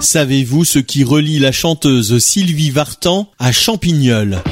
Savez-vous 0.00 0.64
ce 0.64 0.78
qui 0.78 1.04
relie 1.04 1.38
la 1.38 1.52
chanteuse 1.52 2.18
Sylvie 2.18 2.70
Vartan 2.70 3.30
à 3.38 3.52
Champignol? 3.52 4.42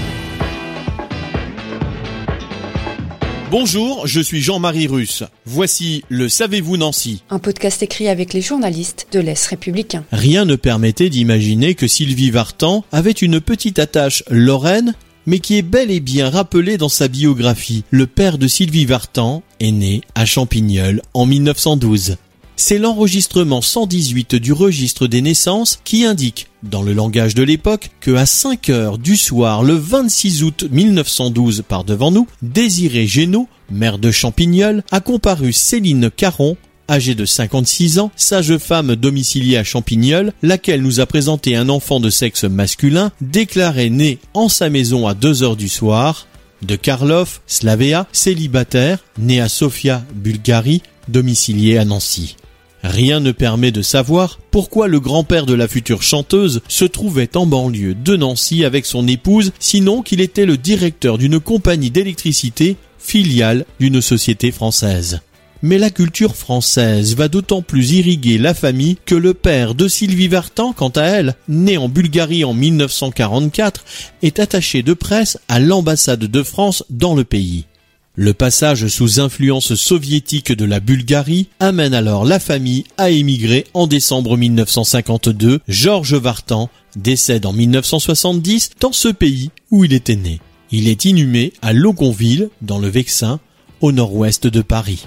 Bonjour, 3.50 4.06
je 4.06 4.20
suis 4.20 4.40
Jean-Marie 4.40 4.86
Russe. 4.86 5.24
Voici 5.44 6.04
le 6.08 6.30
Savez-vous 6.30 6.78
Nancy 6.78 7.22
Un 7.28 7.38
podcast 7.38 7.82
écrit 7.82 8.08
avec 8.08 8.32
les 8.32 8.40
journalistes 8.40 9.08
de 9.12 9.20
l'Est 9.20 9.46
républicain. 9.46 10.04
Rien 10.10 10.46
ne 10.46 10.56
permettait 10.56 11.10
d'imaginer 11.10 11.74
que 11.74 11.86
Sylvie 11.86 12.30
Vartan 12.30 12.82
avait 12.92 13.10
une 13.10 13.42
petite 13.42 13.78
attache 13.78 14.24
lorraine 14.30 14.94
mais 15.26 15.38
qui 15.38 15.56
est 15.56 15.62
bel 15.62 15.90
et 15.90 16.00
bien 16.00 16.30
rappelé 16.30 16.78
dans 16.78 16.88
sa 16.88 17.08
biographie. 17.08 17.84
Le 17.90 18.06
père 18.06 18.38
de 18.38 18.48
Sylvie 18.48 18.86
Vartan 18.86 19.42
est 19.62 19.70
né 19.72 20.00
à 20.14 20.26
Champignol 20.26 21.02
en 21.14 21.24
1912. 21.24 22.16
C'est 22.56 22.78
l'enregistrement 22.78 23.62
118 23.62 24.34
du 24.34 24.52
registre 24.52 25.06
des 25.06 25.22
naissances 25.22 25.78
qui 25.84 26.04
indique, 26.04 26.48
dans 26.62 26.82
le 26.82 26.92
langage 26.92 27.34
de 27.34 27.42
l'époque, 27.42 27.90
que 28.00 28.10
à 28.12 28.26
5 28.26 28.68
heures 28.68 28.98
du 28.98 29.16
soir 29.16 29.62
le 29.62 29.74
26 29.74 30.42
août 30.42 30.64
1912 30.70 31.64
par 31.66 31.84
devant 31.84 32.10
nous, 32.10 32.26
Désiré 32.42 33.06
Génaud, 33.06 33.48
maire 33.70 33.98
de 33.98 34.10
Champignol, 34.10 34.82
a 34.90 35.00
comparu 35.00 35.52
Céline 35.52 36.10
Caron 36.10 36.56
âgée 36.90 37.14
de 37.14 37.24
56 37.24 38.00
ans, 38.00 38.10
sage-femme 38.16 38.96
domiciliée 38.96 39.56
à 39.56 39.64
Champignol, 39.64 40.32
laquelle 40.42 40.82
nous 40.82 41.00
a 41.00 41.06
présenté 41.06 41.56
un 41.56 41.68
enfant 41.68 42.00
de 42.00 42.10
sexe 42.10 42.44
masculin, 42.44 43.12
déclaré 43.20 43.88
né 43.88 44.18
en 44.34 44.48
sa 44.48 44.68
maison 44.68 45.06
à 45.06 45.14
2 45.14 45.42
heures 45.42 45.56
du 45.56 45.68
soir, 45.68 46.26
de 46.62 46.76
Karlov, 46.76 47.40
Slavea, 47.46 48.06
célibataire, 48.12 48.98
né 49.18 49.40
à 49.40 49.48
Sofia, 49.48 50.04
Bulgarie, 50.14 50.82
domicilié 51.08 51.78
à 51.78 51.84
Nancy. 51.84 52.36
Rien 52.82 53.20
ne 53.20 53.30
permet 53.30 53.70
de 53.70 53.82
savoir 53.82 54.40
pourquoi 54.50 54.88
le 54.88 54.98
grand-père 54.98 55.46
de 55.46 55.54
la 55.54 55.68
future 55.68 56.02
chanteuse 56.02 56.62
se 56.66 56.84
trouvait 56.84 57.36
en 57.36 57.46
banlieue 57.46 57.94
de 57.94 58.16
Nancy 58.16 58.64
avec 58.64 58.86
son 58.86 59.06
épouse, 59.06 59.52
sinon 59.60 60.02
qu'il 60.02 60.20
était 60.20 60.46
le 60.46 60.56
directeur 60.56 61.16
d'une 61.16 61.38
compagnie 61.38 61.90
d'électricité, 61.90 62.76
filiale 62.98 63.66
d'une 63.78 64.00
société 64.00 64.50
française. 64.50 65.20
Mais 65.62 65.78
la 65.78 65.90
culture 65.90 66.34
française 66.34 67.14
va 67.14 67.28
d'autant 67.28 67.62
plus 67.62 67.92
irriguer 67.92 68.36
la 68.36 68.52
famille 68.52 68.96
que 69.06 69.14
le 69.14 69.32
père 69.32 69.76
de 69.76 69.86
Sylvie 69.86 70.26
Vartan, 70.26 70.72
quant 70.72 70.88
à 70.88 71.02
elle, 71.02 71.36
né 71.48 71.76
en 71.76 71.88
Bulgarie 71.88 72.44
en 72.44 72.52
1944, 72.52 73.84
est 74.22 74.40
attaché 74.40 74.82
de 74.82 74.92
presse 74.92 75.38
à 75.48 75.60
l'ambassade 75.60 76.24
de 76.24 76.42
France 76.42 76.84
dans 76.90 77.14
le 77.14 77.22
pays. 77.22 77.66
Le 78.14 78.34
passage 78.34 78.88
sous 78.88 79.20
influence 79.20 79.74
soviétique 79.74 80.52
de 80.52 80.64
la 80.64 80.80
Bulgarie 80.80 81.48
amène 81.60 81.94
alors 81.94 82.24
la 82.24 82.40
famille 82.40 82.84
à 82.98 83.10
émigrer 83.10 83.64
en 83.72 83.86
décembre 83.86 84.36
1952. 84.36 85.60
Georges 85.68 86.14
Vartan 86.14 86.68
décède 86.96 87.46
en 87.46 87.52
1970 87.52 88.72
dans 88.80 88.92
ce 88.92 89.08
pays 89.08 89.50
où 89.70 89.84
il 89.84 89.94
était 89.94 90.16
né. 90.16 90.40
Il 90.72 90.88
est 90.88 91.04
inhumé 91.04 91.52
à 91.62 91.72
Logonville, 91.72 92.50
dans 92.60 92.78
le 92.78 92.88
Vexin, 92.88 93.40
au 93.80 93.92
nord-ouest 93.92 94.46
de 94.46 94.60
Paris. 94.60 95.06